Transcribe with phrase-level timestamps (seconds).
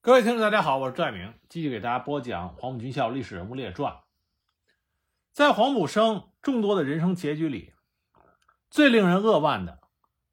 [0.00, 3.98] 各位听众，大家好，我是赵爱明，继续给大家播讲黄埔军校历史人物列传。
[5.32, 7.74] 在黄埔生众多的人生结局里，
[8.70, 9.80] 最令人扼腕的，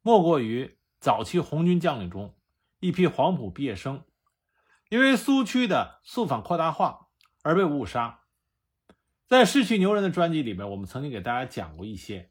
[0.02, 2.36] 莫过于早期红军将领中
[2.78, 4.04] 一批黄埔毕业生，
[4.88, 7.08] 因为苏区的肃反扩大化
[7.42, 8.20] 而被误杀。
[9.26, 12.30] 在《逝去牛人》的专辑里面，我们曾经给大家讲过一些，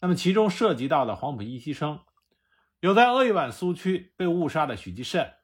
[0.00, 2.00] 那么其中涉及到的黄埔一期生，
[2.80, 5.34] 有在鄂豫皖苏区被误杀的许继慎。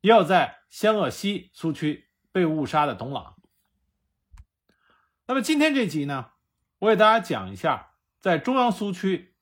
[0.00, 3.36] 也有在湘鄂西苏区被误杀的董朗。
[5.26, 6.30] 那么今天这集呢，
[6.78, 9.34] 我给大家讲一下，在中央苏区，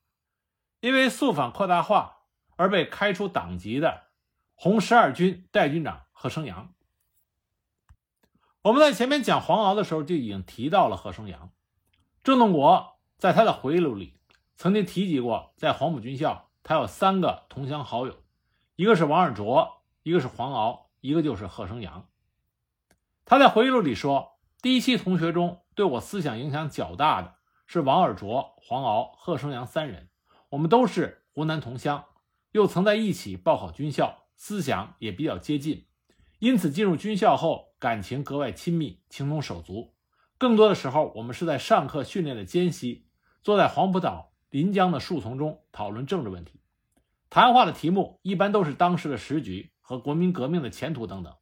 [0.81, 2.23] 因为肃反扩大化
[2.57, 4.09] 而被开除党籍的
[4.55, 6.73] 红十二军代军长贺生阳。
[8.63, 11.53] 我们在前面讲黄鳌的时候就已经提到了贺生阳。
[12.25, 14.19] 郑洞国在他的回忆录里
[14.57, 18.25] 曾经提及过，在黄埔军校，他有三个同乡好友，
[18.75, 19.76] 一个是王尔琢。
[20.07, 22.07] 一个是黄鳌，一个就是贺生阳。
[23.25, 27.35] 他在回忆录里说，第一期同学中对我思想影响较大的
[27.67, 30.09] 是王尔琢、黄鳌、贺生阳三人。
[30.51, 32.05] 我们都是湖南同乡，
[32.53, 35.89] 又曾在一起报考军校，思想也比较接近，
[36.39, 39.97] 因此进入军校后感情格外亲密，情同手足。
[40.39, 43.09] 更多的时候，我们是在上课训练的间隙，
[43.43, 46.61] 坐在黄埔岛临江的树丛中讨论政治问题，
[47.29, 49.73] 谈话的题目一般都是当时的时局。
[49.87, 51.33] 和国民革命的前途等等，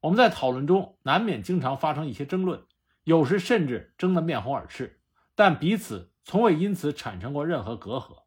[0.00, 2.64] 我们在讨论中难免经常发生一些争论，
[3.02, 5.02] 有时甚至争得面红耳赤，
[5.34, 8.22] 但彼此从未因此产生过任何隔阂。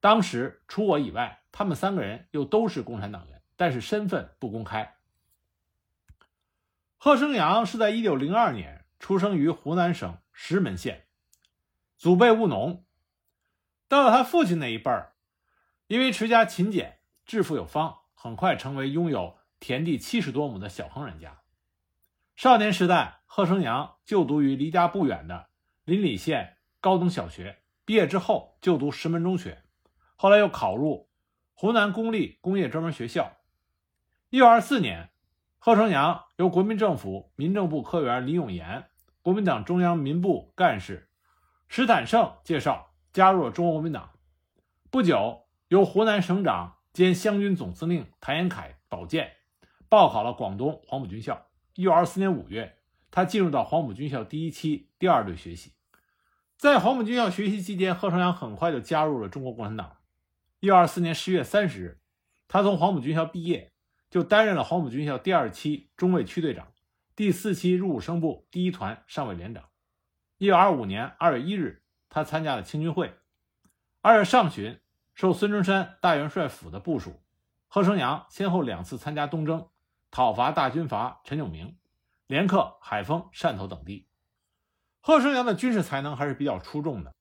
[0.00, 4.98] 当时除我以外，他们三个人又都是共产党员，但是身份不公开。
[6.98, 11.06] 贺生阳是在一九零二年出生于湖南省石门县，
[11.96, 12.84] 祖辈务农。
[13.88, 15.14] 到了他父亲那一辈儿，
[15.86, 17.99] 因为持家勤俭，致富有方。
[18.22, 21.40] 很快成为拥有田地七十多亩的小康人家。
[22.36, 25.48] 少年时代，贺生阳就读于离家不远的
[25.84, 29.62] 临澧县高等小学，毕业之后就读石门中学，
[30.16, 31.08] 后来又考入
[31.54, 33.38] 湖南公立工业专门学校。
[34.28, 35.08] 一九二四年，
[35.58, 38.90] 贺生阳由国民政府民政部科员李永炎、
[39.22, 41.08] 国民党中央民部干事
[41.68, 44.10] 史坦胜介绍加入了中国国民党。
[44.90, 46.76] 不久，由湖南省长。
[46.92, 49.36] 兼湘军总司令谭延闿保荐，
[49.88, 51.46] 报考了广东黄埔军校。
[51.74, 52.78] 一九二四年五月，
[53.12, 55.72] 他进入到黄埔军校第一期第二队学习。
[56.56, 59.98] 在黄埔军校学习期间，贺生阳很快就加入了中国共产党。
[60.58, 62.00] 一九二四年十月三十日，
[62.48, 63.72] 他从黄埔军校毕业，
[64.10, 66.72] 就担任了黄埔军校第二期中尉区队长，
[67.14, 69.64] 第四期入伍生部第一团上尉连长。
[70.38, 73.14] 一九二五年二月一日，他参加了青军会。
[74.00, 74.80] 二月上旬。
[75.20, 77.20] 受孙中山大元帅府的部署，
[77.68, 79.68] 贺生阳先后两次参加东征，
[80.10, 81.76] 讨伐大军阀陈炯明，
[82.26, 84.08] 连克海丰、汕头等地。
[85.02, 87.14] 贺生阳的军事才能还是比较出众的，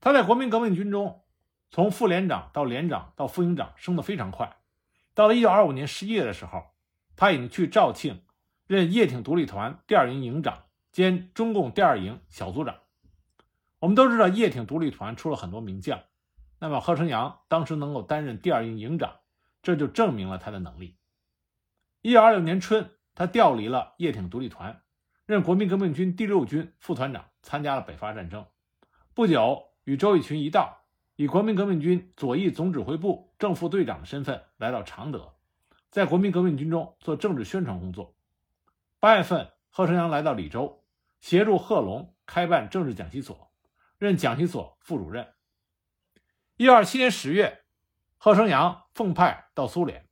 [0.00, 1.22] 他在国民革命军中
[1.68, 4.56] 从副连长到连长到副营长升得非常快。
[5.12, 6.70] 到了1925年11月的时候，
[7.14, 8.22] 他已经去肇庆
[8.66, 12.76] 任叶挺独立团第二营营长兼中共第二营小组长。
[13.80, 16.00] 我们都知道，叶挺独立团出了很多名将。
[16.58, 19.16] 那么贺春阳当时能够担任第二营营长，
[19.62, 20.96] 这就证明了他的能力。
[22.00, 24.82] 一九二六年春，他调离了叶挺独立团，
[25.26, 28.46] 任国民革命军第六军副团长，参加了北伐战争。
[29.14, 30.84] 不久，与周逸群一道，
[31.16, 35.34] 以国民革命军左翼总指挥部正副队长的身份来到常德，
[35.90, 38.14] 在国民革命军中做政治宣传工作。
[39.00, 40.82] 八月份，贺春阳来到李州，
[41.20, 43.50] 协助贺龙开办政治讲习所，
[43.98, 45.33] 任讲习所副主任。
[46.56, 47.64] 一九二七年十月，
[48.16, 50.06] 贺生阳奉派到苏联，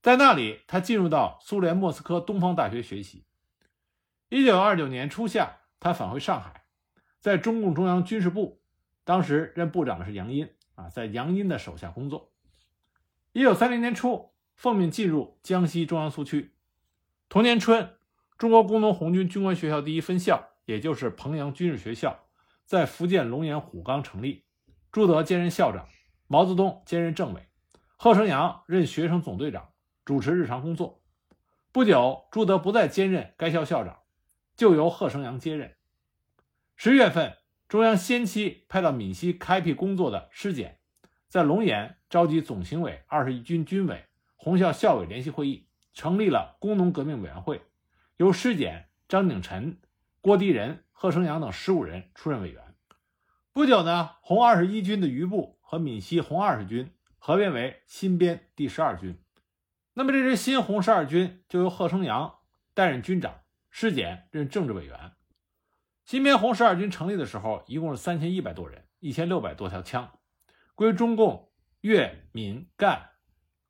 [0.00, 3.26] 在那里，他进入到苏联莫斯科东方大学学习。
[4.30, 6.64] 一九二九年初夏，他返回上海，
[7.20, 8.62] 在中共中央军事部，
[9.04, 12.32] 当时任部长的是杨殷啊，在杨殷的手下工作。
[13.32, 16.54] 一九三零年初，奉命进入江西中央苏区。
[17.28, 17.98] 同年春，
[18.38, 22.24] 中国工农红军军官学校第一分校，也就是彭阳军事学校，
[22.64, 24.45] 在福建龙岩虎冈成立。
[24.96, 25.90] 朱德兼任校长，
[26.26, 27.46] 毛泽东兼任政委，
[27.98, 29.74] 贺生阳任学生总队长，
[30.06, 31.02] 主持日常工作。
[31.70, 33.98] 不久，朱德不再兼任该校校长，
[34.56, 35.76] 就由贺生阳接任。
[36.76, 37.36] 十月份，
[37.68, 40.78] 中央先期派到闽西开辟工作的师检，
[41.28, 47.60] 在龙岩召集总行委、二十一军军委、红校校委联席会议，成立了工农革命委员会，
[48.16, 49.78] 由师检张鼎臣、
[50.22, 52.62] 郭迪仁、贺生阳等十五人出任委员。
[53.56, 59.18] 不久呢，红二十一军的余部和闽西红二十军合编为新编第十二军。
[59.94, 62.34] 那么这支新红十二军就由贺生阳
[62.74, 65.12] 担任军长，师检任政治委员。
[66.04, 70.18] 新编红十二军成立的时候，一共是三千一百多人，一千六百多条枪，
[70.74, 71.50] 归中共
[71.80, 73.08] 粤闽赣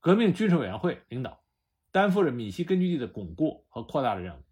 [0.01, 1.45] 革命军事委员会领导，
[1.93, 4.43] 担负着闽西根据地的巩固和扩大的任务。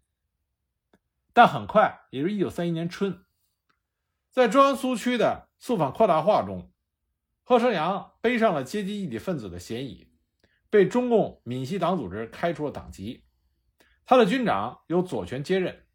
[1.33, 3.24] 但很快，也就是一九三一年春，
[4.35, 6.69] 在中央苏区的肃反扩大化中，
[7.45, 10.11] 贺生阳背上了阶级异己分子的嫌疑。
[10.69, 13.23] 被中共闽西党组织开除了党籍，
[14.05, 15.85] 他的军长由左权接任。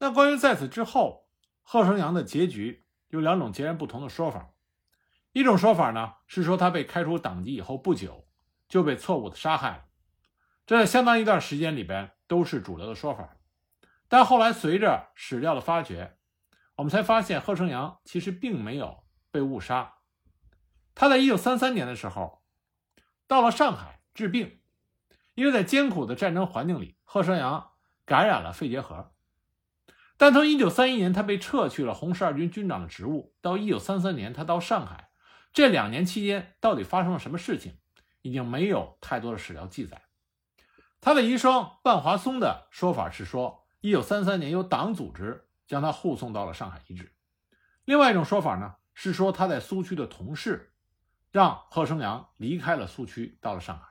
[0.00, 1.30] 那关于在此之后
[1.62, 4.52] 贺生阳的结局，有两种截然不同的说法。
[5.32, 8.28] 一种说法呢是说他被开除党籍以后不久
[8.68, 9.88] 就被错误的杀害，
[10.66, 13.38] 这在相当一段时间里边都是主流的说法。
[14.08, 16.18] 但后来随着史料的发掘，
[16.80, 19.96] 我们才发现贺生阳其实并没有被误杀。
[20.94, 22.40] 他在一九三三年的时候。
[23.26, 24.60] 到了上海治病，
[25.34, 27.70] 因为在艰苦的战争环境里，贺生阳
[28.04, 29.12] 感染了肺结核。
[30.16, 35.10] 但从1931年他被撤去了红十二军军长的职务，到1933年他到上海，
[35.52, 37.78] 这两年期间到底发生了什么事情，
[38.22, 40.02] 已经没有太多的史料记载。
[41.00, 47.12] 他的遗孀万华松的说法是说，1933年由党组织将他护送到了上海医治。
[47.84, 50.66] 另外一种说法呢，是说他在苏区的同事。
[51.30, 53.86] 让贺生阳离开了苏区，到了上海。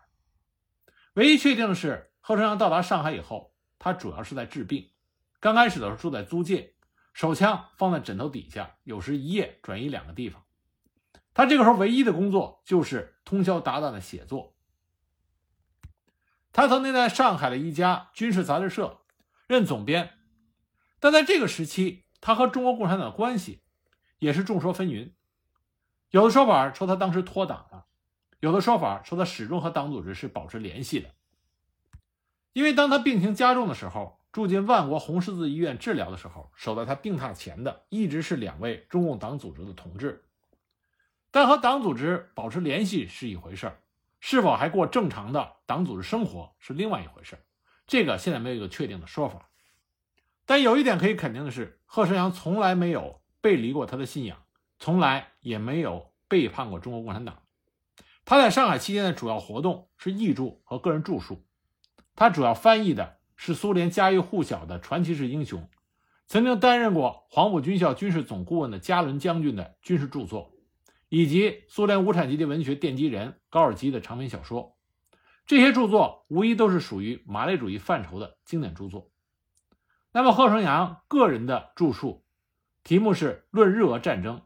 [1.13, 4.91] 唯一确定的是，贺生阳到达上海以后，他主要是在治病。
[5.39, 6.73] 刚开始的时候住在租界，
[7.13, 10.43] 手枪放在枕头底下，有时一夜转移两个地方。
[11.33, 14.57] 他这个时候唯一的工作就是通宵达旦的写作。
[16.51, 18.99] 他曾经在上海的一家军事杂志社
[19.47, 20.18] 任总编，
[20.99, 23.61] 但在这个时期，他和中国共产党的关系
[24.19, 25.11] 也是众说纷纭。
[26.11, 27.85] 有的说法说他当时脱党了，
[28.39, 31.11] 有的说法说他始终和党组织是保持联系的。
[32.53, 40.25] 因为当他病情加重的时候，住进万国红十字医院治疗的时候，守在他病榻前的一直是两位中共党组织的同志。
[41.31, 43.71] 但和党组织保持联系是一回事
[44.19, 47.37] 是否还过正常的党组织生活是另外一回事
[47.85, 49.48] 这个现在没有一个确定的说法。
[50.49, 54.35] 但有一点可以肯定的是，贺生阳从来没有背离过他的信仰。
[54.79, 57.43] 从来也没有背叛过中国共产党。
[58.25, 61.45] 他在上海期间的主要活动是译著和个人著述。
[62.15, 65.69] 他主要翻译的是苏联家喻户晓的传奇式英雄，
[66.25, 70.51] 曾经担任过黄埔军校军事总顾问的加伦将军的军事著作，
[71.09, 74.75] 以及苏联无产阶级文学奠基人高尔基的长篇小说。
[75.45, 79.11] 这些著作无疑都是属于马列主义范畴的经典著作。
[80.11, 82.23] 那么贺生阳个人的著述，
[82.83, 84.37] 题目是《论日俄战争》。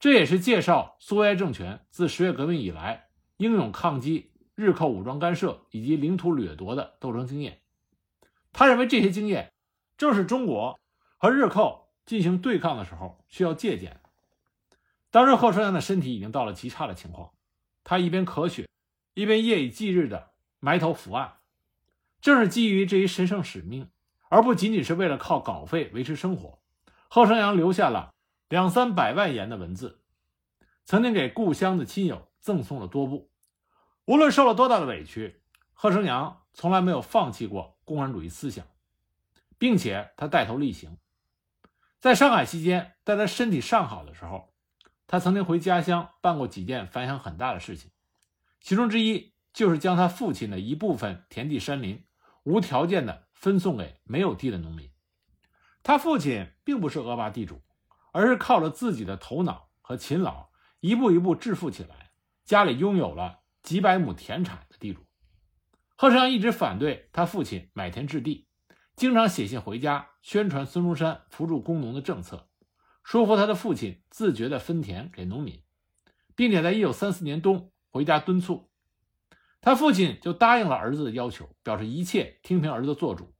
[0.00, 7.60] 这也是介绍苏维埃政权自十月革命以来英勇抗击日寇武装干涉以及领土掠夺的斗争经验。
[8.52, 9.52] 他认为这些经验
[9.96, 10.80] 正是中国
[11.16, 14.00] 和日寇进行对抗的时候需要借鉴。
[15.12, 17.30] 当时贺春阳的身体已经到了极差的情况，
[17.84, 18.68] 他一边咳血，
[19.14, 21.34] 一边夜以继日地埋头伏案。
[22.20, 23.88] 正是基于这一神圣使命，
[24.32, 26.58] 而不仅仅是为了靠稿费维持生活，
[27.10, 28.14] 贺生阳留下了。
[28.48, 30.00] 两三百万言的文字，
[30.86, 33.30] 曾经给故乡的亲友赠送了多部。
[34.06, 35.42] 无论受了多大的委屈，
[35.74, 38.66] 贺生阳从来没有放弃过共产主义思想，
[39.58, 40.96] 并且他带头力行。
[42.00, 44.54] 在上海期间，在他身体尚好的时候，
[45.06, 47.90] 他曾经回家乡办过几件反响很大的事情，
[48.62, 52.02] 其中之一就是将他父亲的一部分田地山林
[52.44, 54.90] 无条件的分送给没有地的农民。
[55.82, 57.60] 他父亲并不是恶霸地主。
[58.14, 62.10] 而是靠着自己的头脑和勤劳，一步一步致富起来，
[62.44, 65.06] 家里拥有了几百亩田产的地主。
[65.96, 68.48] 贺生阳一直反对他父亲买田置地，
[68.96, 72.50] 经常写信回家宣传孙中山扶助工农的政策，
[73.02, 75.62] 说服他的父亲自觉地分田给农民，
[76.36, 78.70] 并且在一九三四年冬回家敦促，
[79.62, 83.32] 他父亲就答应了儿子的要求，表示一切听凭儿子做主。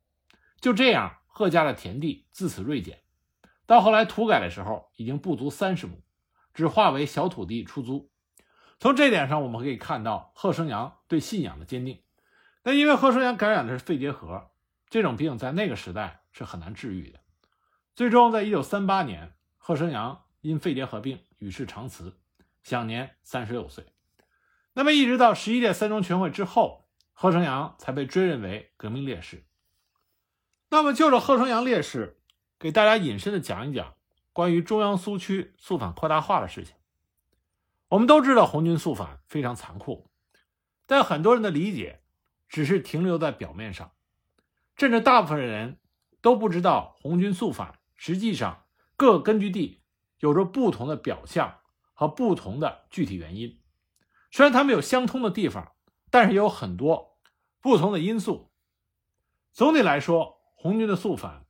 [0.60, 3.02] 就这样，贺家的田地自此锐减。
[3.66, 6.00] 到后来土改的时候，已经不足三十亩，
[6.54, 8.10] 只划为小土地出租。
[8.78, 12.02] 从这点上，我们可以看到贺生阳对信仰的坚定。
[12.62, 14.52] 但因为贺生阳感染的是肺结核，
[14.88, 17.18] 这种病在那个时代是很难治愈的。
[17.96, 22.16] 最终，在一九三八年，贺生阳因肺结核病与世长辞，
[22.62, 23.91] 享年三十六岁。
[24.74, 29.46] 那么，一直到十一届三中全会之后，贺成阳才被追认为革命烈士。
[30.70, 32.18] 那么，就着贺成阳烈士。
[32.58, 33.94] 给大家引申的讲一讲
[34.32, 36.76] 关于中央苏区肃反扩大化的事情。
[37.88, 40.08] 我们都知道红军肃反非常残酷，
[40.86, 42.04] 但很多人的理解
[42.48, 43.90] 只是停留在表面上，
[44.76, 45.80] 甚至大部分人
[46.20, 48.64] 都不知道红军肃反实际上
[48.96, 49.82] 各根据地
[50.20, 51.58] 有着不同的表象
[51.94, 53.58] 和不同的具体原因。
[54.32, 55.72] 虽然他们有相通的地方，
[56.10, 57.18] 但是也有很多
[57.60, 58.50] 不同的因素。
[59.52, 61.44] 总体来说，红军的肃反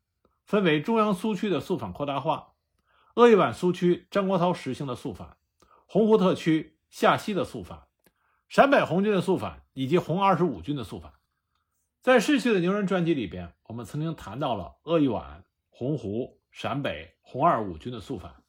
[0.44, 2.54] 分为中央苏区的肃反扩大化、
[3.14, 5.36] 鄂豫皖苏区张国焘实行的肃反、
[5.86, 7.86] 洪湖特区下西的肃反。
[8.48, 11.12] 陕北红军的肃反以及红二十五军的肃反，
[12.00, 18.42] 在逝去的牛人专辑里边，我们曾经谈到了鄂豫皖、洪湖、陕北红二五军的肃反。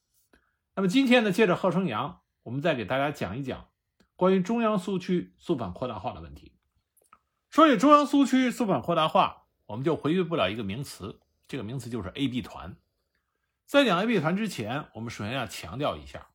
[0.74, 3.68] 那么今天呢，借着贺春阳，我们再给大家讲一讲
[4.24, 6.54] 关于中央苏区肃反扩大化的问题。
[7.50, 12.78] 说起中央苏区肃反扩大化，我们就回避不了一个名词，这个名词就是 A B 团。
[13.66, 16.30] 在讲 A B 团之前，我们首先要强调一下，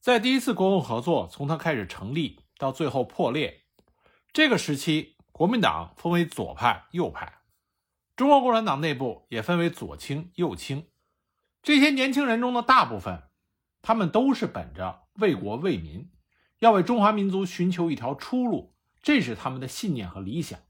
[0.00, 2.40] 在第一次国共合作从它开始成立。
[2.56, 3.64] 到最后破裂，
[4.32, 7.40] 这个时期，国民党分为左派、右派，
[8.16, 10.86] 中国共产党内部也分为左倾、右倾。
[11.62, 13.24] 这些年轻人中的大部分，
[13.82, 16.10] 他们都是本着为国为民，
[16.60, 20.60] 要为中华民族寻求一条出路，这是他们的信念和理想。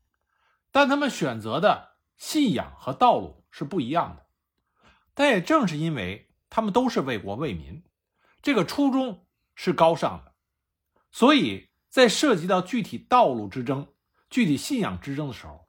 [0.72, 4.26] 但他们选择的信仰和道路是不一样的。
[5.12, 7.84] 但也正是因为他们都是为国为民，
[8.40, 10.32] 这个初衷是高尚的，
[11.12, 11.68] 所以。
[11.90, 13.92] 在涉及到具体道路之争、
[14.30, 15.68] 具体信仰之争的时候，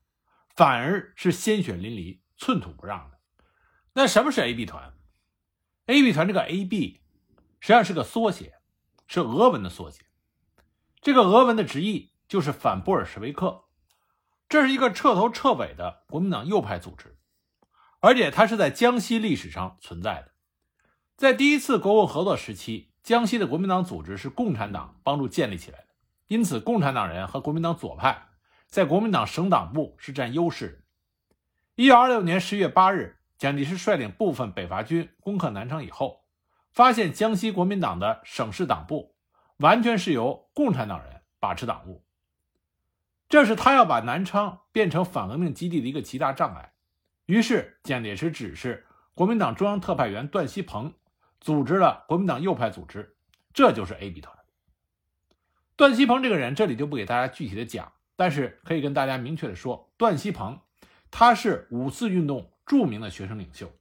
[0.55, 3.17] 反而是鲜血淋漓、寸土不让的。
[3.93, 4.93] 那什么是 A B 团
[5.87, 7.01] ？A B 团这个 A B
[7.59, 8.53] 实际上是个缩写，
[9.07, 10.03] 是俄文的缩写。
[11.01, 13.63] 这个俄文的直译就是反布尔什维克。
[14.47, 17.17] 这是一个彻头彻尾的国民党右派组织，
[18.01, 20.31] 而且它是在江西历史上存在的。
[21.17, 25.85] 在第一次国共合作时期，江西的国民党组织是共产党帮助建立起来的。
[26.27, 28.27] 因此，共产党人和国民党左派
[28.67, 30.77] 在国民党省党部是占优势的。
[31.75, 36.25] 一九二六年十月八日，蒋介石率领部分北伐军攻克南昌以后，
[36.71, 39.10] 发现江西国民党的省市党部
[39.61, 42.03] 完全是由共产党人把持党务，
[43.29, 46.73] 这是他要把南昌变成反革命基地的一个极大障碍。
[47.27, 50.95] 于是，蒋介石指示国民党中央特派员段锡朋
[51.39, 53.15] 组织了国民党右派组织，
[53.53, 54.35] 这就是 A B 团。
[55.75, 60.59] 段锡朋这个人，这里就不给大家具体的讲，但是可以跟大家明确的说，段锡朋
[61.11, 63.71] 他是五四运动著名的学生领袖，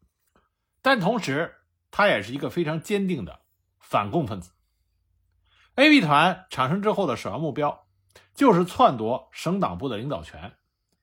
[0.82, 1.56] 但同时
[1.90, 3.40] 他也是一个非常坚定的
[3.78, 4.52] 反共分子。
[5.76, 7.86] A B 团产生之后的首要目标
[8.34, 10.54] 就是篡夺省党部的领导权。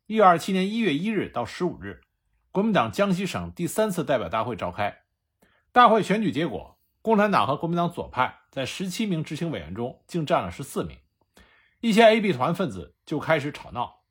[0.06, 2.02] 一九二七年一月一日到十五日，
[2.52, 5.04] 国民党江西省第三次代表大会召开，
[5.72, 6.78] 大会选举结果。
[7.02, 10.98] 共产党和国民党左派在十七名执行委员中，竟占了十四名。
[11.80, 14.02] 一些 A B 团分子就开始吵闹，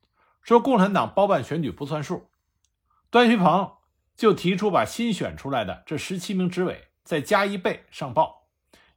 [0.40, 2.30] 说共产党包办选举不算数。
[3.10, 3.72] 段旭鹏
[4.16, 8.45] 就提出把新选出来的这十七名执委再加一倍上报，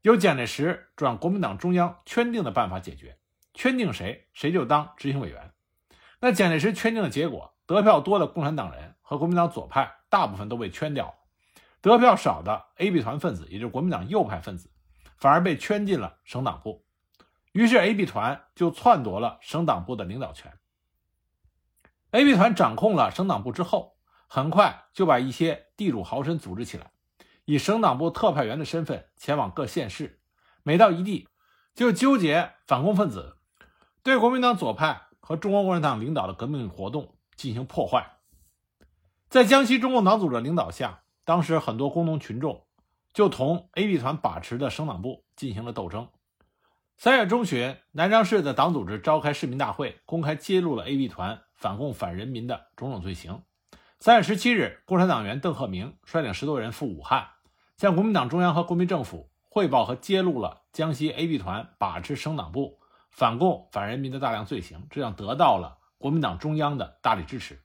[0.01, 3.17] 由蒋介石转国民党中央圈定的办法解决，
[3.53, 5.51] 圈定谁谁就当执行委员。
[6.21, 11.15] 那蒋介石圈定的结果，得票多的共产党人和国民党左派大部分都被圈掉了。
[11.81, 14.71] 得票少的 A B 团分子，也就是国民党右派分子，
[15.17, 16.85] 反而被圈进了省党部。
[17.51, 20.53] 于是 A B 团就篡夺了省党部的领导权。
[22.11, 26.91] A B 团掌控了省党部之后，很快就把一些地主豪绅组织起来，
[27.49, 30.19] 以省党部特派员的身份前往各县市，
[30.61, 31.27] 每到一地
[31.73, 33.37] 就纠结反共分子，
[34.03, 38.17] 对国民党左派和中国共产党领导的革命活动进行破坏。
[39.29, 41.01] 在江西中共党组织领导下。
[41.25, 42.65] 当时很多工农群众
[43.13, 46.09] 就同 A B 团把持的省党部进行了斗争。
[46.97, 53.43] 三月中旬，南昌市的党组织召开市民大会，公开揭露了 A B 团反共反人民的种种罪行。
[53.99, 57.27] 三月十七日，共产党员邓鹤鸣率领十多人赴武汉，
[57.79, 62.77] 向国民党中央和国民政府汇报和揭露了江西 A B 团把持省党部、
[63.09, 67.63] 反共反人民的大量罪行，这样得到了国民党中央的大力支持。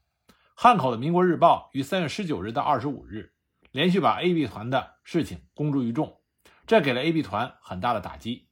[0.55, 3.33] 汉口的《民国日报》于三月十九日到二十五日。
[3.73, 6.21] 连续把 A B 团的事情公诸于众，
[6.65, 8.47] 这给了 A B 团很大的打击。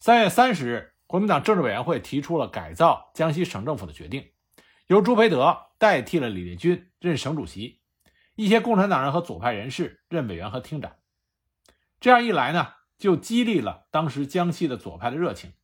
[0.00, 4.32] 三月三十日，国民党政治委员会提出了改造江西省政府的决定，
[4.88, 7.77] 由朱培德代替了李烈钧任省主席，
[8.38, 10.92] 一些共产党人和左派人士任委员和厅长。
[11.98, 15.54] 这样一来呢，就激励了当时江西的左派的热情。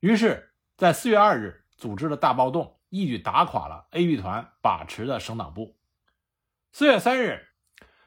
[0.00, 5.78] 于是，在四月二日组织了大暴动，一举打垮了 A B 团把持的省党部。
[6.72, 7.46] 四月三日。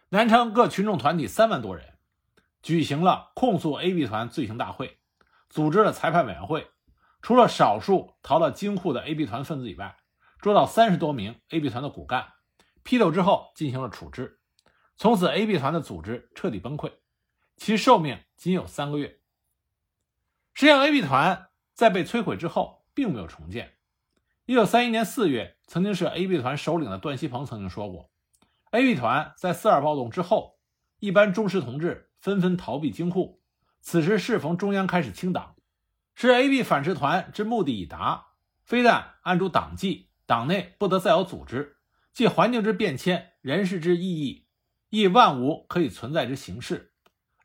[0.10, 1.94] 南昌各群众团体三万多人
[2.62, 5.00] 举行了控诉 A B 团罪行大会，
[5.48, 6.70] 组织了裁判委员会，
[7.22, 9.96] 除了少数逃到京沪的 AB 团分子以外，
[10.41, 12.34] 捉到三十多名 AB 团的骨干，
[12.83, 14.39] 批斗之后进行了处置。
[14.97, 16.91] 从此，AB 团的组织彻底崩溃，
[17.57, 19.19] 其寿命仅有三个月。
[20.53, 23.77] 实际上，AB 团在被摧毁之后，并没有重建。
[24.45, 28.11] 一九三一年四月，曾经是 AB 团首领的段锡鹏曾经说过
[28.71, 30.59] ：“AB 团在四二暴动之后，
[31.00, 33.41] 一般忠实同志纷纷逃避京沪，
[33.79, 35.55] 此时适逢中央开始清党，
[36.13, 38.27] 是 AB 反制团之目的已达。
[38.63, 41.77] 非但按住党纪，党内不得再有组织，
[42.13, 44.48] 即环境之变迁，人事之意义。”
[44.91, 46.91] 亦万无可以存在之形式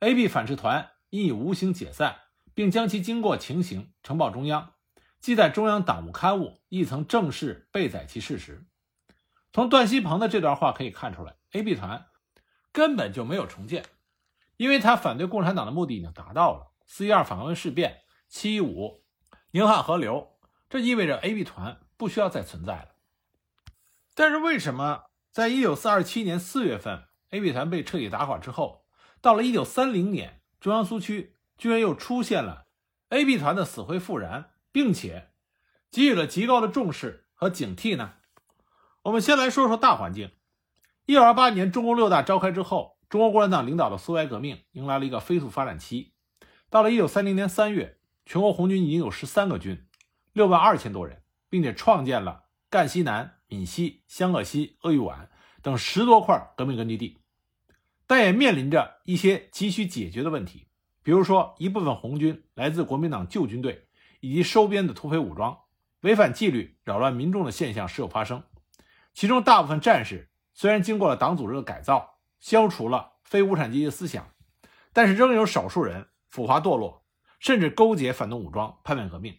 [0.01, 2.17] ，AB 反噬团因以无形解散，
[2.55, 4.73] 并将其经过情形呈报中央，
[5.21, 8.67] 即在中央党务刊物亦曾正式备载其事实。
[9.53, 12.07] 从段锡朋的这段话可以看出来，AB 团
[12.73, 13.85] 根本就没有重建，
[14.57, 16.73] 因为他反对共产党的目的已经达到了。
[16.85, 19.05] 四一二反革命事变，七一五
[19.53, 20.37] 宁汉合流，
[20.69, 22.96] 这意味着 AB 团不需要再存在了。
[24.19, 28.87] 但是为什么在一九四二七年四月份？AB 团被彻底打垮之后，
[29.21, 32.65] 到了1930年，中央苏区居然又出现了
[33.11, 35.33] AB 团的死灰复燃，并且
[35.91, 38.15] 给予了极高的重视和警惕呢？
[39.03, 40.31] 我们先来说说大环境。
[41.09, 46.15] 1928年中共六大召开之后，中国共产党领导的苏维埃革命迎来了一个飞速发展期。
[46.71, 49.87] 到了1930年3月，全国红军已经有13个军
[50.33, 55.29] ，6万2千多人，并且创建了赣西南、闽西、湘鄂西、鄂豫皖。
[55.63, 57.19] 等十多块革命根据地，
[58.07, 60.69] 但也面临着一些急需解决的问题。
[61.03, 63.89] 比如说，一部分红军来自国民党旧军队
[64.21, 65.59] 以及收编的土匪武装，
[66.03, 68.45] 违反纪律、扰乱民众的现象时有发生。
[69.13, 74.31] 其中大部分战士虽然经过了党组织的改造，消除了非无产阶级思想，
[74.93, 77.05] 但是仍有少数人腐化堕落，
[77.41, 79.37] 甚至勾结反动武装，叛变革命。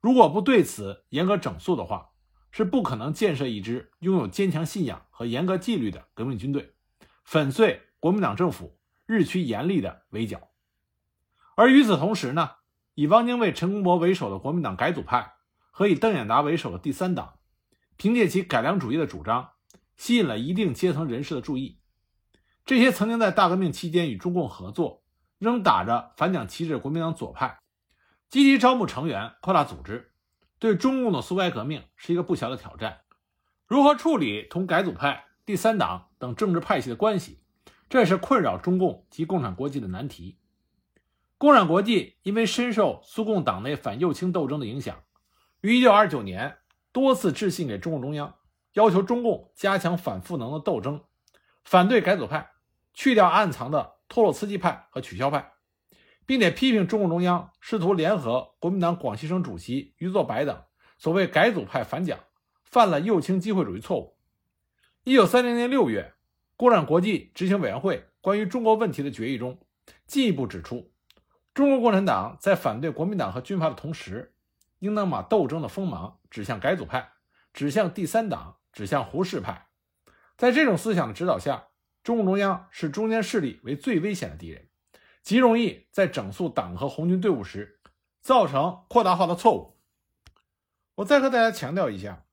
[0.00, 2.07] 如果不对此严格整肃的话，
[2.50, 6.74] 是不可能建设一支拥有坚强信仰和严格纪律的革命军队，
[7.24, 10.48] 粉碎国民党政府日趋严厉的围剿。
[11.54, 12.50] 而与此同时呢，
[12.94, 15.34] 以汪精卫、陈公博为首的国民党改组派
[15.70, 17.38] 和以邓演达为首的第三党，
[17.96, 19.50] 凭借其改良主义的主张，
[19.96, 21.80] 吸引了一定阶层人士的注意。
[22.64, 25.02] 这些曾经在大革命期间与中共合作、
[25.38, 27.60] 仍打着反蒋旗帜的国民党左派，
[28.28, 30.07] 积极招募成员，扩大组织。
[30.58, 33.00] 对中共的苏维埃革命是一个不小的挑战。
[33.66, 37.40] 如何处理同改组派、第三党等政治派系的关系，
[37.88, 40.38] 这是困扰中共及共产国际的难题。
[41.36, 45.04] 共产国际因为深受苏共党内反右倾斗争的影响，
[45.60, 46.58] 于1929年
[46.90, 48.34] 多次致信给中共中央，
[48.72, 51.04] 要求中共加强反赋能的斗争，
[51.62, 52.50] 反对改组派，
[52.92, 55.52] 去掉暗藏的托洛茨基派和取消派。
[56.28, 60.62] 并且批评中共中央试图联合国民党广西省主席余作白等
[60.98, 62.20] 所谓改组派反蒋，
[62.64, 64.18] 犯了右倾机会主义错误。
[65.04, 66.12] 一九三零年六月，
[66.54, 69.58] 共产国际执行委员会关于中国问题的决议中，
[70.06, 70.92] 进一步指出，
[71.54, 74.34] 中国共产党在反对国民党和军阀的同时，
[74.80, 77.10] 应当把斗争的锋芒指向改组派，
[77.54, 79.68] 指向第三党，指向胡适派。
[80.36, 81.68] 在这种思想的指导下，
[82.04, 84.67] 中共中央视中间势力为最危险的敌人。
[85.28, 87.82] 极容易在整肃党和红军队伍时
[88.22, 89.76] 造成扩大化的错误。
[90.94, 92.24] 我再和大家强调一下，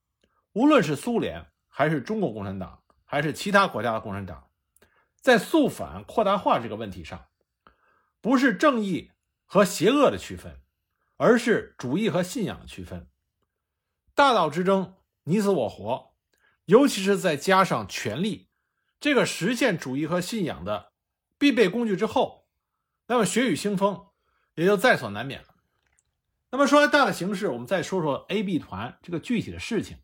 [0.53, 4.47] 无论是苏联还是中国共产党，还是其他国家的共产党，
[5.19, 7.25] 在肃反扩大化这个问题上，
[8.21, 9.11] 不是正义
[9.43, 10.61] 和邪恶的区分，
[11.17, 13.09] 而是主义和信仰的区分。
[14.13, 16.13] 大道之争，你死我活，
[16.63, 18.47] 尤其是在加上权力
[19.01, 20.93] 这个实现主义和信仰的
[21.37, 22.44] 必备工具之后。
[23.07, 24.07] 那么血雨腥风
[24.55, 25.47] 也就在所难免了。
[26.51, 29.97] 那么说完大的形势，我们再说说 AB 团这个具体的事情。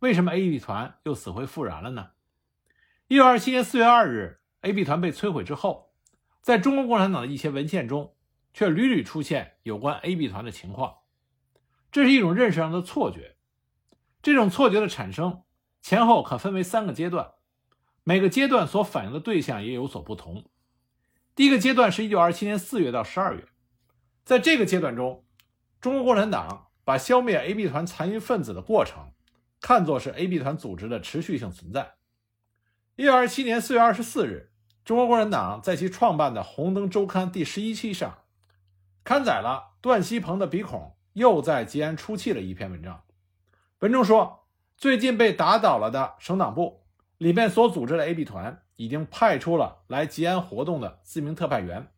[0.00, 2.10] 为什么 AB 团又死灰复燃了呢？
[3.08, 5.92] 一九二七年四月二日，AB 团被摧毁之后，
[6.42, 8.14] 在中国共产党的一些文献中，
[8.52, 10.98] 却屡屡出现有关 AB 团的情况。
[11.90, 13.36] 这是一种认识上的错觉。
[14.22, 15.42] 这种错觉的产生
[15.80, 17.32] 前后可分为三个阶段，
[18.04, 20.44] 每个阶段所反映的对象也有所不同。
[21.36, 23.46] 第一个阶段是一九二七年四月到十二月，
[24.24, 25.22] 在这个阶段中，
[25.82, 29.12] 中国共产党把消灭 AB 团残余分子的过程
[29.60, 31.96] 看作是 AB 团组织的持续性存在。
[32.94, 34.50] 一九二七年四月二十四日，
[34.82, 38.20] 中国共产党在其创办的《红灯周刊》第十一期上
[39.04, 43.04] 刊载了段锡朋的鼻孔又在吉安出气了一篇文章。
[43.80, 44.46] 文中说，
[44.78, 46.85] 最近被打倒了的省党部
[47.18, 48.62] 里面所组织的 AB 团。
[48.78, 51.90] 已经派出了来吉安活动的四名特派员，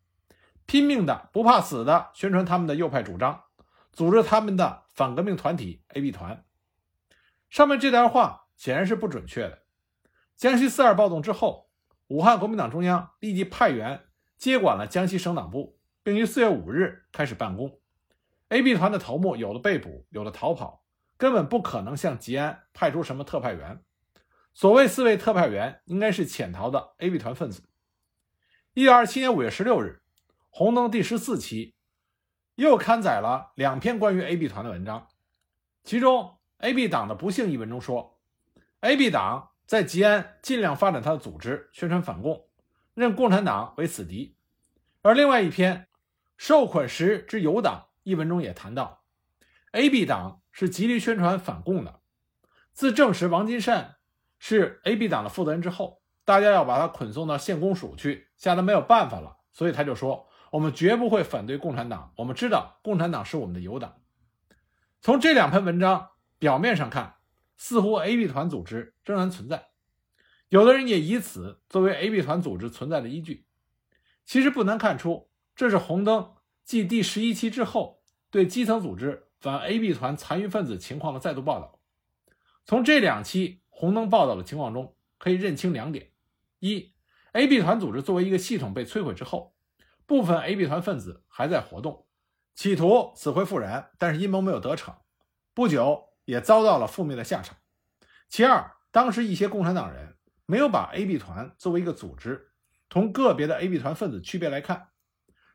[0.65, 3.43] 拼命的不怕死的宣传他们的右派主张，
[3.91, 6.45] 组织他们的反革命团体 AB 团。
[7.51, 9.65] 上面这段话显然是不准确的。
[10.37, 11.69] 江西四二暴动之后，
[12.07, 14.05] 武汉国民党中央立即派员
[14.37, 17.81] 接管了江西省党部，并于四月五日开始办公。
[18.51, 20.85] AB 团的头目有的被捕，有的逃跑，
[21.17, 23.83] 根本不可能向吉安派出什么特派员。
[24.59, 27.63] 所谓四位特派员，应该是潜逃的 AB 团分子。
[28.75, 30.03] 一九二七年五月十六日，
[30.51, 31.77] 《红灯》第十四期
[32.57, 35.07] 又刊载了两篇关于 AB 团的文章，
[35.85, 38.19] 其中 AB 党的不幸一文中说
[38.81, 42.49] ，AB 党在吉安尽量发展他的组织，宣传反共，
[42.95, 44.35] 认共产党为死敌。
[45.03, 45.83] 而另外一篇
[46.37, 49.05] 《受捆时之游党》一文中也谈到
[49.71, 52.01] ，AB 党是极力宣传反共的。
[52.73, 53.98] 自证实王金善
[54.39, 60.27] 是 AB 党的负责人之后，大家要把他捆送到县公署去，吓得没有办法了，所以他就说。
[60.51, 62.15] 我们绝不会反对共产党。
[62.17, 64.01] 我们知道共产党是我们的友党。
[65.03, 67.17] 从这两篇文章表面上看，
[67.59, 69.69] 似乎 AB 团组织仍然存在，
[70.49, 73.45] 有的人也以此作为 AB 团组织存在的依据。
[74.25, 76.23] 其实不难看出，这是《红灯》
[76.65, 81.79] 继第十一期之后对基层组织反 AB 团残余分子情况的再度报道。
[82.65, 86.11] 从这两期《红灯》报道的情况中，可以认清两点：
[86.59, 86.93] 一
[87.31, 89.55] ，AB 团组织作为一个系统被摧毁之后。
[90.05, 92.09] 部分 AB 团分子还在活动，
[92.57, 94.97] 企图死灰复燃，但是阴谋没有得逞，
[95.55, 97.57] 不久也遭到了覆灭的下场。
[98.29, 102.51] 其二，当时一些共产党人没有把 AB 团作为一个组织，
[102.89, 104.89] 同个别的 AB 团分子区别来看，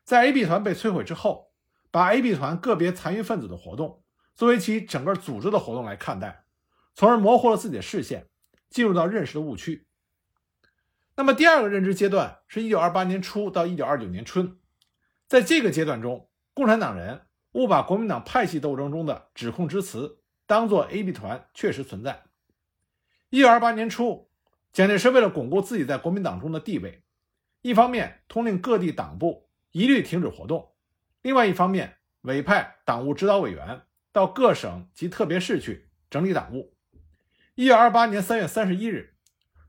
[0.02, 1.52] 在 AB 团被摧毁之后，
[1.90, 4.02] 把 AB 团个别残余分子的活动
[4.34, 6.43] 作为其整个组织的活动来看待，
[6.94, 8.28] 从而模糊了自己的视线，
[8.70, 9.86] 进入到认识的误区。
[11.16, 14.58] 那么第二个认知阶段是1928年初到1929年春，
[15.28, 22.24] 在这个阶段中，共产党人误把国民党派系斗争中的指控之词当作 AB 团确实存在。
[23.30, 24.28] 1928年初，
[24.72, 27.02] 蒋介石为了巩固自己在国民党中的地位，
[27.62, 30.74] 一方面通令各地党部一律停止活动，
[31.22, 36.73] 另外一方面委派党务指导委员到各省及特别市去整理党务。
[37.56, 39.14] 1928年3月31日。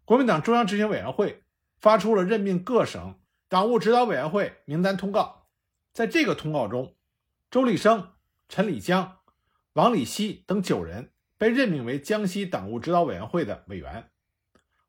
[0.06, 1.44] 国民党中央执行委员会
[1.78, 5.48] 发出了任命各省党务指导委员会名单通告，
[5.94, 6.96] 在这个通告中，
[7.52, 8.14] 周立生、
[8.50, 9.20] 陈礼江、
[9.74, 14.10] 王礼希等九人被任命为江西党务指导委员会的委员。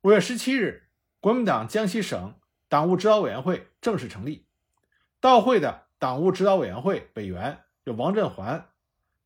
[0.02, 0.88] 五月十七日，
[1.20, 2.34] 国民党江西省
[2.68, 4.46] 党务指导委员会正式成立。
[5.20, 8.70] 到会的党务指导委员会委员有王振环、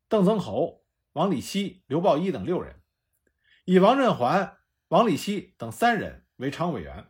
[0.09, 2.80] 邓增侯、王礼希、刘抱一等六人，
[3.65, 4.57] 以王振环。
[4.87, 7.07] 王礼希等三人为常委员，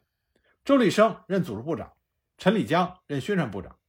[0.63, 1.93] 周立生任组织部长，
[2.37, 3.79] 陈礼江任宣传部长。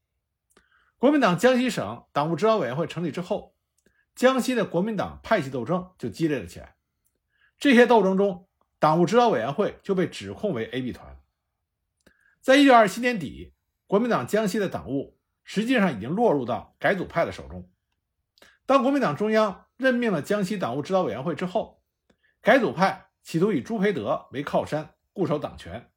[0.96, 3.54] 国民党江西省党务指导委员会成立之后，
[4.14, 6.76] 江西的国民党派系斗争就激烈了起来。
[7.58, 8.48] 这些斗争中，
[8.78, 11.20] 党务指导委员会就被指控为 AB 团。
[12.40, 13.52] 在一九二七年底，
[13.86, 17.70] 国民党江西的党务实际上已经落入到改组派的手中。
[18.64, 21.81] 当国民党中央任命了江西党务指导委员会之后，
[22.42, 23.06] 改组派。
[23.24, 25.88] 企图以朱培德为靠山，固守党权，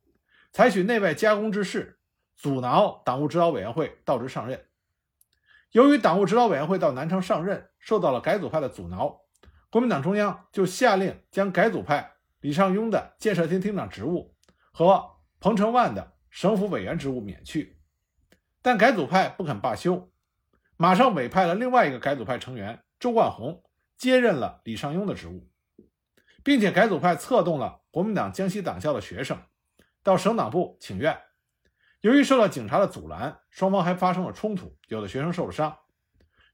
[0.51, 1.97] 采取内外夹攻之势，
[2.36, 4.63] 阻挠党务指导委员会到职上任。
[5.71, 9.21] 由于党务指导委员会到南昌上任受到了改组派的阻挠，
[9.71, 14.36] 国民党中央就下令将改组派李尚庸的建设厅厅长职务
[14.71, 17.81] 和彭承万的省府委员职务免去。
[18.62, 20.12] 但改组派不肯罢休，
[20.77, 23.63] 马上委派了另外一个改组派成员周冠洪
[23.97, 25.49] 接任了李尚庸的职务。
[26.45, 29.36] 并且改组派策动了国民党江西党校的学生
[30.03, 31.19] 到省党部请愿，
[32.01, 35.75] 由于受到警察的阻拦，双方还发生了冲突，有的学生受了伤。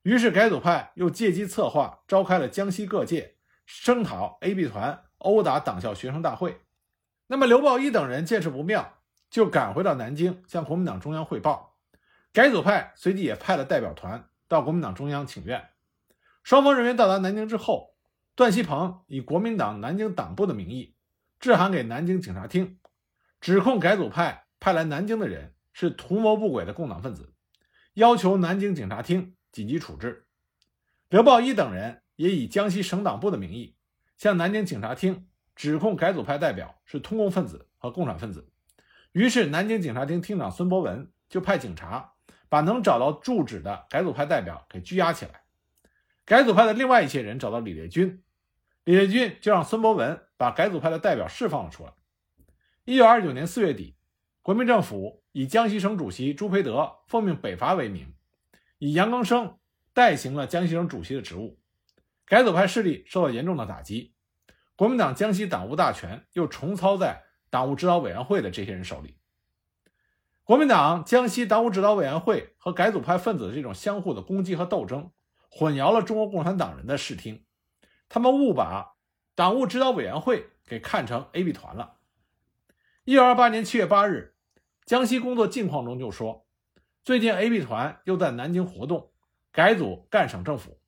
[0.04, 6.62] 于是改组派又借机策划，召开了江西各界声讨 AB 团、殴打党校学生大会。
[7.27, 8.99] 那么刘抱一等人见势不妙，
[9.30, 11.75] 就赶回到南京向国民党中央汇报。
[12.32, 15.67] 改组派随即也派了代表团到国民党中央请愿。
[16.43, 17.90] 双方人员到达南京之后。
[18.36, 20.96] 段锡鹏以国民党南京党部的名义
[21.39, 22.80] 致函给南京警察厅，
[23.39, 27.34] 指控改组派派来南京的人是图谋不轨的共党分子，
[27.94, 30.28] 要求南京警察厅紧急处置。
[31.10, 33.76] 刘抱一等人也以江西省党部的名义
[34.17, 38.50] 向南京警察厅指控改组派代表是通共分子和共产分子。
[39.12, 42.13] 于是，南京警察厅厅长孙伯文就派警察
[42.48, 45.40] 把能找到住址的改组派代表给拘押起来。
[46.26, 48.22] 改组派的另外一些人找到李烈钧，
[48.84, 51.94] 李烈钧就让孙伯文把改组派的代表释放了出来。
[52.86, 53.96] 一九二九年四月底，
[54.42, 58.14] 国民政府以江西省主席朱培德奉命北伐为名，
[58.78, 59.58] 以杨庚生
[59.94, 61.60] 代行了江西省主席的职务，
[62.26, 64.14] 改组派势力受到严重的打击。
[64.76, 69.18] 国民党江西党务大权又重操在党务指导委员会的这些人手里。
[70.44, 75.12] 国民党江西党务指导委员会和改组派分子的这种相互的攻击和斗争，
[75.52, 77.46] 混淆了中国共产党人的视听。
[78.10, 78.96] 他们误把
[79.36, 81.98] 党务指导委员会给看成 A、B 团了。
[83.04, 84.34] 一九二八年七月八日，
[84.86, 86.48] 江西工作近况中就说，
[87.04, 89.12] 最近 A、B 团又在南京活动，
[89.52, 90.80] 改组赣省政府，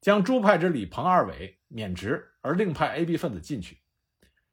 [0.00, 2.30] 将朱派之李鹏二伟免职。
[2.40, 3.80] 而另派 A、B 分子进去，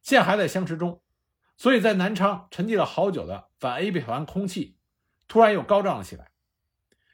[0.02, 1.02] 现还在相持中，
[1.58, 4.78] 所以在南昌沉寂了好久的反 A、B 团空气，
[5.28, 6.32] 突然又高涨了起来。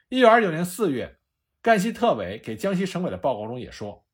[0.09, 1.17] 一九二九年四月，
[1.61, 4.05] 赣西特委给江西省委的报告中也说，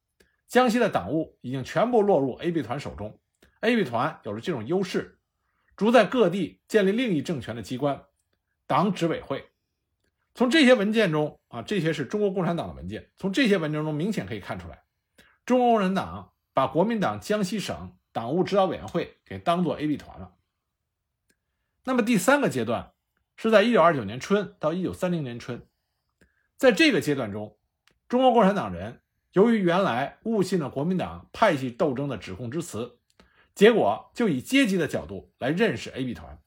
[0.47, 3.19] 江西的党务已经全部落入 A、B 团手中
[3.62, 5.19] ，A、B 团有了这种优势，
[5.75, 8.03] 逐在各地建立另一政权的机关——
[8.67, 9.49] 党执委会。
[10.36, 14.84] 从这些文件中啊，这些是中国共产党的文件，从这些文件中明显可以看出来，
[15.45, 16.29] 中国共产党。
[16.56, 20.36] 把国民党江西省党务指导委员会给当做 A、B 团了。
[21.84, 22.91] 那么第三个阶段
[23.36, 25.65] 是在1929年春到1930年春，
[26.63, 27.58] 在这个阶段中，
[28.08, 29.02] 中国共产党人
[29.34, 32.99] 由于原来误信了国民党派系斗争的指控之词，
[33.54, 36.39] 结果就以阶级的角度来认识 A、B 团。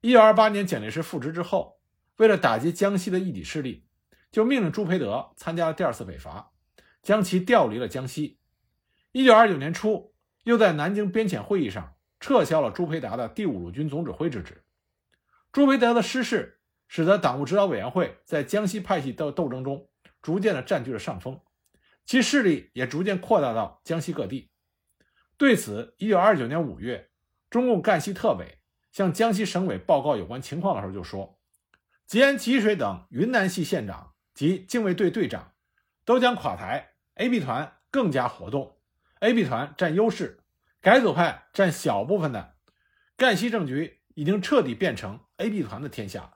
[0.00, 1.78] 1928年蒋介石复职之后，
[2.16, 3.84] 为了打击江西的异己势力，
[4.30, 6.52] 就命令朱培德参加了第二次北伐，
[7.02, 8.38] 将其调离了江西。
[9.12, 14.64] 一九二九年初，又在南京编遣会议上撤销了朱培达的第五路军总指挥之职。
[15.52, 16.61] 朱培德的失势，
[16.94, 19.88] 使得党务指导委员会在江西派系斗斗争中
[20.20, 21.40] 逐渐的占据了上风，
[22.04, 24.50] 其势力也逐渐扩大到江西各地。
[25.38, 27.08] 对此，一九二九年五月，
[27.48, 28.58] 中共赣西特委
[28.92, 31.38] 向江西省委报告有关情况的时候就说
[32.06, 35.54] ：“吉安吉水等云南系县长及警卫队队长
[36.04, 38.76] 都将垮台，A、B 团更加活动。”
[39.20, 40.40] A、B 团占优势，
[40.82, 42.56] 改组派占小部分的
[43.16, 46.34] 赣西政局已经彻底变成 A、B 团的天下。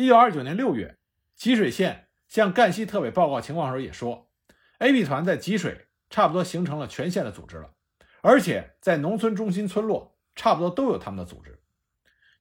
[0.00, 0.96] 一九二九年六月，
[1.36, 4.30] 吉水县向赣西特委报告情况时候也说
[4.78, 7.74] ，A、B 团在吉水差不多形成了全县的组织了，
[8.22, 11.60] 而且在农村中心村落差不多都有他们的组织。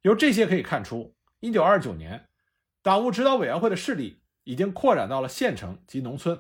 [0.04, 2.30] 由这些可以看出，一九二九年，
[2.82, 6.40] 党务指导委员会的势力已经扩展到了县城及农村。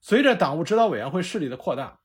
[0.00, 1.98] 随着党务指导委员会势力的扩大，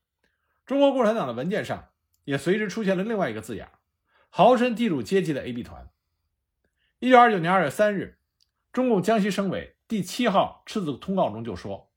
[0.65, 1.89] 中国共产党的文件上
[2.23, 3.69] 也随之出现了另外一个字眼
[4.31, 5.87] “豪绅地主阶级的 A、B 团”。
[6.97, 8.17] 一九二九年二月三日，
[8.73, 11.91] 中共江西省委第七号赤字通告中就说：“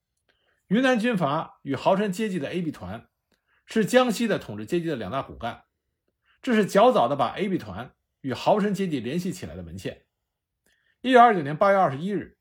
[0.68, 3.08] 云南军阀与豪绅阶级的 A、B 团
[3.64, 5.64] 是江西的统治阶级的两大骨干。”
[6.40, 10.04] 这是较早的把 A、B 团与豪绅阶级联系起来的文献。
[11.00, 12.38] 一九二九年八月二十一日，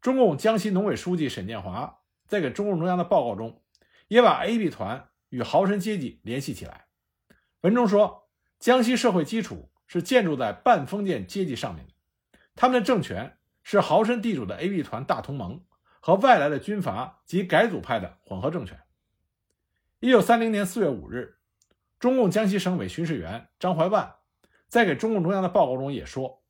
[0.00, 3.62] 中共江西农委书记沈建华在给中共中央的报告中，
[4.08, 5.08] 也把 A、B 团。
[5.28, 6.86] 与豪绅阶级联系起来。
[7.62, 11.92] 文中说，江西社会基础是建筑在半封建阶级上面的，
[12.54, 13.36] 他们的政权
[13.68, 15.60] 是豪绅地主的 A、B 团大同盟
[15.98, 18.80] 和外来的军阀及改组派的混合政权。
[19.98, 21.38] 一九三零年四月五日，
[21.98, 24.14] 中共江西省委巡视员张怀万
[24.68, 26.44] 在给中共中央的报告中也说，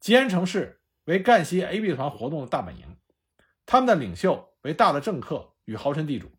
[0.00, 2.96] 吉安城市为赣西 A、B 团活动的大本营，
[3.64, 6.32] 他们的领袖为大的政客与豪绅地主。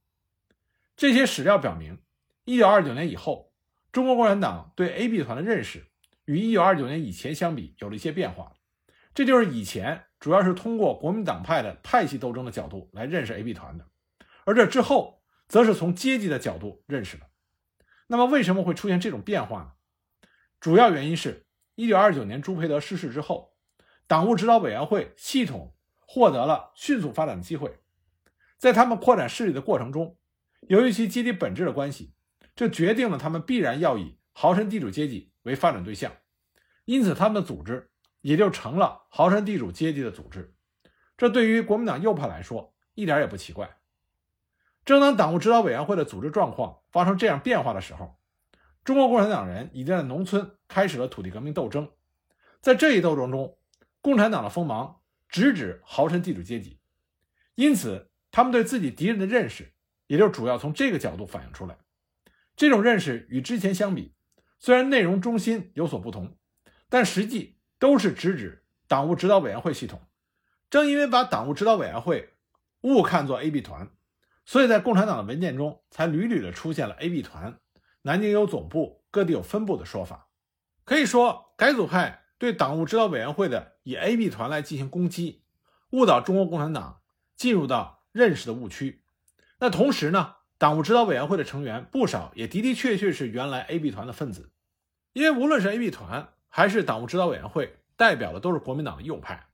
[0.97, 1.97] 这些史料表明，
[2.43, 3.53] 一九二九年以后，
[3.93, 5.85] 中国共产党对 A、B 团的认识
[6.25, 8.51] 与一九二九年以前相比有了一些变化。
[9.13, 13.85] 这就是以前主要是通过国民党派的派系斗争的角度来认识 A、B 团的，
[14.45, 17.25] 而这之后则是从阶级的角度认识的。
[18.07, 19.71] 那么，为什么会出现这种变化呢？
[20.59, 21.45] 主要原因是，
[21.75, 23.53] 一九二九年朱培德逝世之后，
[24.07, 27.79] 党务指导委员会系统获得了迅速发展的机会，
[28.57, 30.17] 在他们扩展势力的过程中。
[30.67, 32.13] 由于其阶级本质的关系，
[32.55, 36.11] 这决定了他们必然要以豪绅地主阶级为发展对象，
[36.85, 37.88] 因此他们的组织
[38.21, 40.53] 也就成了豪绅地主阶级的组织。
[41.17, 43.77] 这对于国民党右派来说一点也不奇怪。
[44.85, 48.17] 正当党务指导委员会的组织状况发生这样变化的时候，
[48.83, 51.91] 中国共产党人已经在农村开始了土地革命斗争。
[52.61, 53.57] 在这一斗争中，
[54.01, 56.79] 共产党的锋芒直指豪绅地主阶级，
[57.55, 59.73] 因此他们对自己敌人的认识。
[60.07, 61.77] 也就主要从这个角度反映出来，
[62.55, 64.15] 这种认识与之前相比，
[64.57, 66.35] 虽然内容中心有所不同，
[66.89, 70.01] 但实际都是直指党务指导委员会系统。
[70.69, 72.33] 正因为把党务指导委员会
[72.81, 73.89] 误看作 A、B 团，
[74.45, 77.57] 所以在共产党的文件中才屡屡的出现了 A、B 团，
[78.03, 80.27] 南京有总部，各地有分部的说法。
[80.85, 85.41] 可以说，改组派对党务指导委员会的以 A、B 团来进行攻击，
[85.91, 86.97] 误导中国共产党。
[87.39, 89.01] 进入到认识的误区。
[89.59, 94.51] 那同时呢，党务指导委员会的成员不少也的的确确是原来 A B 团的分子，
[95.13, 99.47] 因为无论是 A B 团还是党务指导委员会，代表的都是国民党的右派。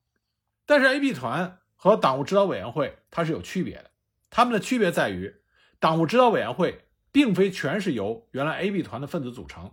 [0.66, 3.92] 但是 A B 团和党务指导委员会它是有区别的，
[4.30, 5.36] 他们的区别在于，
[5.80, 9.72] 党务指导委员会并非全是由原来 A B 团的分子组成，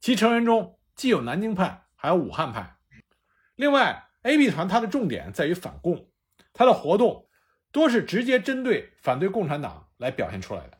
[0.00, 2.78] 其成员中既有南京派，还有武汉派。
[3.56, 6.08] 另外，A B 团它的重点在于反共，
[6.52, 7.28] 它的活动
[7.70, 10.78] 多是直接针对反对共产党来表现出来的。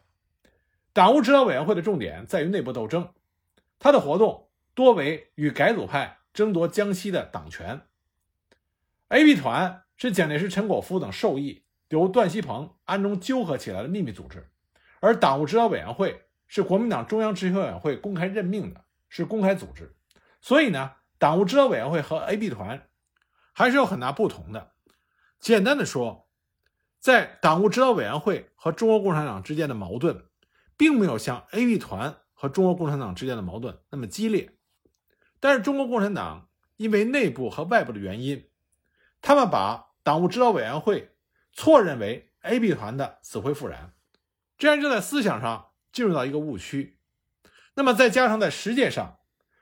[0.92, 3.12] 党务指导委员会的重点在于内部斗争，
[3.78, 7.82] 它的活动多为与改组派争夺江西的党权。
[9.08, 14.50] A B 团是蒋介石、陈果夫等授意由段锡朋暗中纠合起来的秘密组织，
[15.00, 19.94] 而党务指导委员会是国民党中央执行委员会公开任命的，是公开组织。
[20.40, 22.88] 所以呢，党务指导委员会和 A B 团
[23.52, 24.72] 还是有很大不同的。
[25.38, 26.28] 简单的说，
[26.98, 30.24] 在党务指导委员会和中国共产党之间的矛盾，
[30.76, 34.50] 并没有像 A B 团和中国共产党之间的矛盾那么激烈。
[35.44, 38.48] 但是中国共产党因为内部和外部的原因，
[39.20, 41.10] 他们把党务指导委员会
[41.52, 43.92] 错认为 A B 团的死灰复燃，
[44.56, 46.98] 这样就在思想上进入到一个误区。
[47.74, 49.18] 那么再加上在实践上，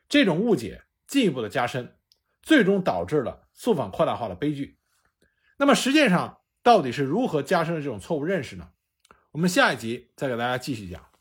[0.08, 1.96] 这种误解进一步的加深，
[2.42, 4.78] 最终导致了肃反扩大化的悲剧。
[5.56, 8.70] 那么实践上到底是如何加深了这种错误认识呢？
[9.32, 11.11] 我们下一集再给大家继续讲。